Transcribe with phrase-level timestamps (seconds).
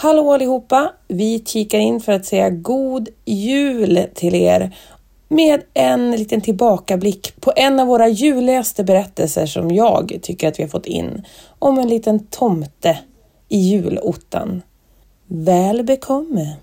[0.00, 0.92] Hallå allihopa!
[1.08, 4.76] Vi kikar in för att säga god jul till er
[5.28, 10.62] med en liten tillbakablick på en av våra juligaste berättelser som jag tycker att vi
[10.62, 11.24] har fått in
[11.58, 12.98] om en liten tomte
[13.48, 14.62] i julottan.
[15.26, 16.56] Väl bekomme!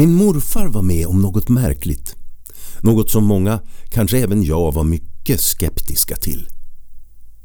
[0.00, 2.16] Min morfar var med om något märkligt.
[2.80, 6.48] Något som många, kanske även jag, var mycket skeptiska till.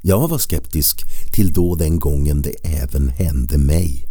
[0.02, 1.02] Jag var skeptisk
[1.34, 4.08] till då den gången det även hände mig.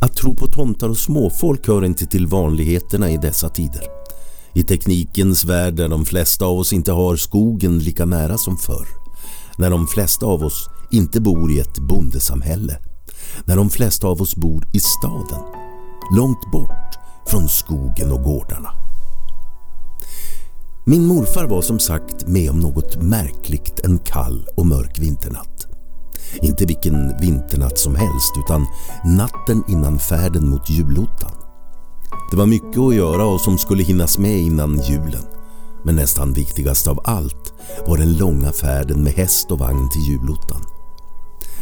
[0.00, 3.84] Att tro på tomtar och småfolk hör inte till vanligheterna i dessa tider.
[4.54, 8.86] I teknikens värld där de flesta av oss inte har skogen lika nära som förr.
[9.58, 12.78] När de flesta av oss inte bor i ett bondesamhälle.
[13.44, 15.67] När de flesta av oss bor i staden
[16.16, 18.70] långt bort från skogen och gårdarna.
[20.86, 25.66] Min morfar var som sagt med om något märkligt en kall och mörk vinternatt.
[26.42, 28.66] Inte vilken vinternatt som helst utan
[29.04, 31.32] natten innan färden mot julottan.
[32.30, 35.24] Det var mycket att göra och som skulle hinnas med innan julen.
[35.84, 37.52] Men nästan viktigast av allt
[37.86, 40.62] var den långa färden med häst och vagn till julottan.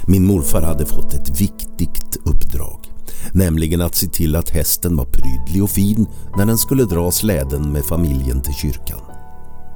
[0.07, 2.86] Min morfar hade fått ett viktigt uppdrag.
[3.33, 6.07] Nämligen att se till att hästen var prydlig och fin
[6.37, 9.01] när den skulle dra släden med familjen till kyrkan.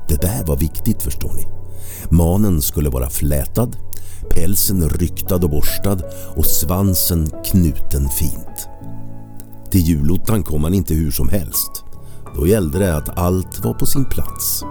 [0.08, 1.46] Det där var viktigt förstår ni.
[2.16, 3.76] Manen skulle vara flätad,
[4.30, 5.98] pälsen ryktad och borstad
[6.36, 8.68] och svansen knuten fint.
[9.70, 11.84] Till julottan kom man inte hur som helst.
[12.36, 14.64] Då gällde det att allt var på sin plats.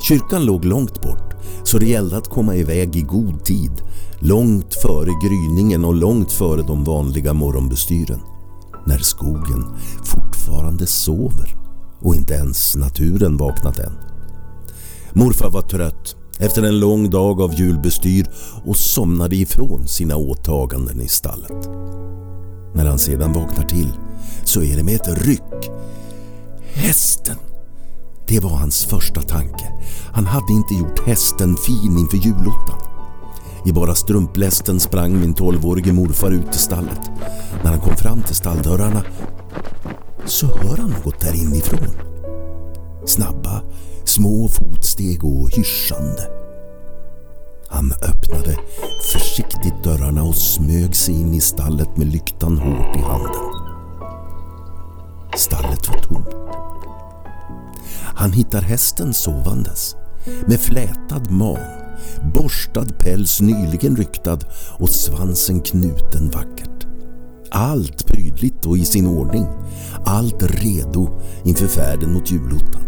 [0.00, 1.27] Kyrkan låg långt bort
[1.64, 3.82] så det gällde att komma iväg i god tid
[4.20, 8.20] långt före gryningen och långt före de vanliga morgonbestyren.
[8.86, 9.64] När skogen
[10.04, 11.56] fortfarande sover
[12.00, 13.92] och inte ens naturen vaknat än.
[15.12, 18.26] Morfar var trött efter en lång dag av julbestyr
[18.64, 21.68] och somnade ifrån sina åtaganden i stallet.
[22.74, 23.92] När han sedan vaknar till
[24.44, 25.70] så är det med ett ryck.
[26.72, 27.36] Hästen!
[28.28, 29.72] Det var hans första tanke.
[30.12, 32.78] Han hade inte gjort hästen fin inför julottan.
[33.64, 37.10] I bara strumplästen sprang min tolvårige morfar ut till stallet.
[37.62, 39.02] När han kom fram till stalldörrarna
[40.26, 41.88] så hör han något där inifrån.
[43.06, 43.62] Snabba,
[44.04, 46.28] små fotsteg och hyschande.
[47.68, 48.58] Han öppnade
[49.12, 53.54] försiktigt dörrarna och smög sig in i stallet med lyktan hårt i handen.
[55.36, 56.28] Stallet var tomt.
[58.18, 59.96] Han hittar hästen sovandes
[60.46, 61.58] med flätad man
[62.34, 64.38] borstad päls nyligen ryktad
[64.78, 66.86] och svansen knuten vackert.
[67.50, 69.46] Allt prydligt och i sin ordning.
[70.04, 72.82] Allt redo inför färden mot julottan.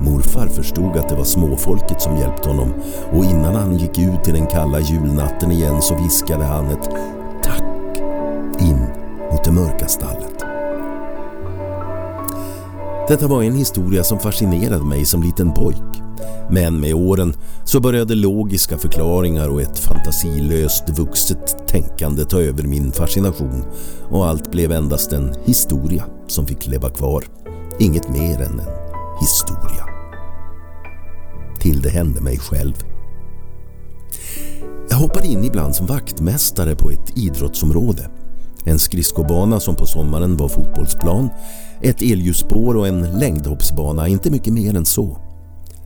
[0.00, 2.72] Morfar förstod att det var småfolket som hjälpt honom
[3.12, 6.90] och innan han gick ut i den kalla julnatten igen så viskade han ett
[7.42, 7.98] tack
[8.60, 8.86] in
[9.32, 10.35] mot det mörka stallet.
[13.08, 16.02] Detta var en historia som fascinerade mig som liten pojk.
[16.50, 17.34] Men med åren
[17.64, 23.64] så började logiska förklaringar och ett fantasilöst vuxet tänkande ta över min fascination
[24.10, 27.24] och allt blev endast en historia som fick leva kvar.
[27.78, 28.70] Inget mer än en
[29.20, 29.84] historia.
[31.60, 32.74] Till det hände mig själv.
[34.90, 38.10] Jag hoppade in ibland som vaktmästare på ett idrottsområde.
[38.66, 41.28] En skridskobana som på sommaren var fotbollsplan,
[41.82, 45.18] ett elljusspår och en längdhoppsbana, inte mycket mer än så.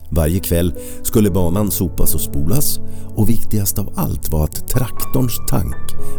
[0.09, 0.73] Varje kväll
[1.03, 2.79] skulle banan sopas och spolas
[3.15, 5.75] och viktigast av allt var att traktorns tank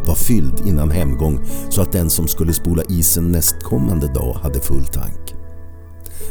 [0.07, 4.85] var fylld innan hemgång så att den som skulle spola isen nästkommande dag hade full
[4.85, 5.35] tank.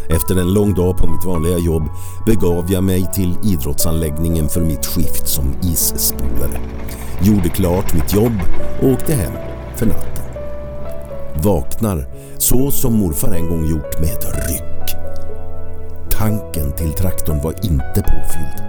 [0.10, 1.84] Efter en lång dag på mitt vanliga jobb
[2.26, 6.60] begav jag mig till idrottsanläggningen för mitt skift som isspolare.
[7.22, 8.34] Gjorde klart mitt jobb
[8.82, 9.34] och åkte hem
[9.76, 10.11] för natten.
[11.44, 12.06] Vaknar
[12.38, 14.96] så som morfar en gång gjort med ett ryck.
[16.12, 18.64] Tanken till traktorn var inte påfylld.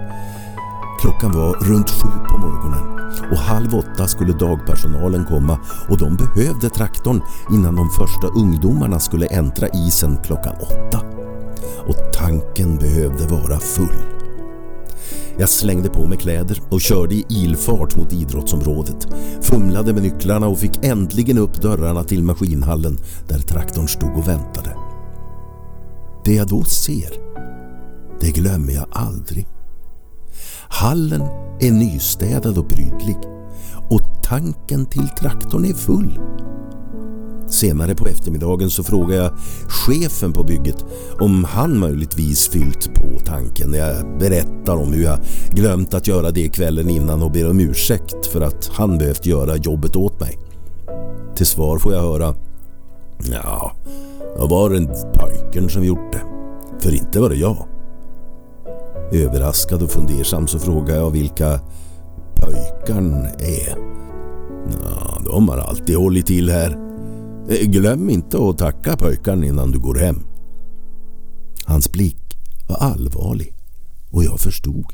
[1.01, 5.59] Klockan var runt sju på morgonen och halv åtta skulle dagpersonalen komma
[5.89, 7.21] och de behövde traktorn
[7.51, 10.99] innan de första ungdomarna skulle äntra isen klockan åtta.
[11.87, 14.22] och tanken behövde vara full.
[15.37, 19.07] Jag slängde på mig kläder och körde i ilfart mot idrottsområdet.
[19.41, 24.75] Fumlade med nycklarna och fick äntligen upp dörrarna till maskinhallen där traktorn stod och väntade.
[26.25, 27.13] Det jag då ser,
[28.19, 29.47] det glömmer jag aldrig.
[30.69, 31.21] Hallen
[31.59, 33.17] är nystädad och prydlig
[33.89, 36.19] och tanken till traktorn är full.
[37.47, 39.31] Senare på eftermiddagen så frågade jag
[39.67, 40.85] chefen på bygget
[41.19, 45.19] om han möjligtvis fyllt på tanken när jag berättar om hur jag
[45.51, 49.55] glömt att göra det kvällen innan och ber om ursäkt för att han behövt göra
[49.55, 50.37] jobbet åt mig.
[51.35, 52.35] Till svar får jag höra
[53.31, 53.71] Ja,
[54.35, 56.21] det var en pojken som gjort det.
[56.79, 57.67] För inte var det jag.
[59.11, 61.59] Överraskad och fundersam så frågar jag vilka
[62.35, 63.77] pojkarn är.
[64.83, 66.92] Ja, de har alltid hållit till här.
[67.49, 70.23] Eh, glöm inte att tacka pojkarn innan du går hem.
[71.65, 72.37] Hans blick
[72.67, 73.53] var allvarlig
[74.11, 74.85] och jag förstod.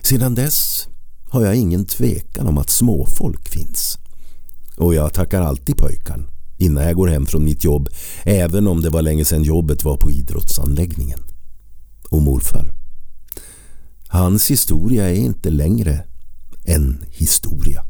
[0.00, 0.88] Sedan dess
[1.28, 3.98] har jag ingen tvekan om att småfolk finns.
[4.76, 7.88] Och jag tackar alltid pojkan innan jag går hem från mitt jobb
[8.24, 11.20] även om det var länge sedan jobbet var på idrottsanläggningen.
[12.10, 12.72] Och morfar.
[14.08, 16.04] Hans historia är inte längre
[16.64, 17.84] en historia.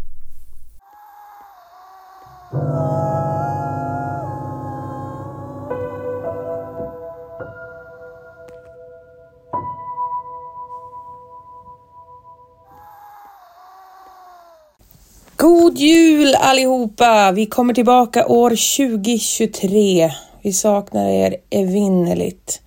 [15.36, 17.32] God jul allihopa!
[17.32, 20.12] Vi kommer tillbaka år 2023.
[20.42, 22.60] Vi saknar er evinnerligt.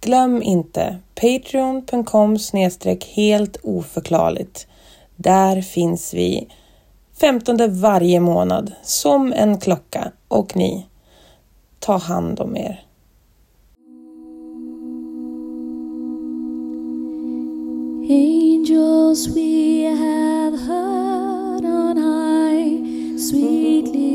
[0.00, 2.38] Glöm inte patreon.com
[3.16, 4.66] helt oförklarligt.
[5.16, 6.48] Där finns vi
[7.20, 10.86] 15 varje månad som en klocka och ni,
[11.78, 12.84] ta hand om er.
[18.10, 20.56] Angels we have
[21.90, 24.09] on high, sweetly.